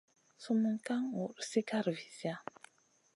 [0.41, 2.35] Sumun ka ŋur sigara visia.